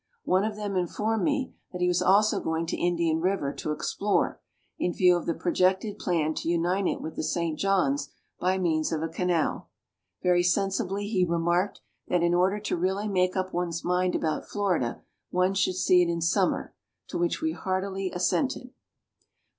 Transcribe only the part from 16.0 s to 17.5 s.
it in summer; to which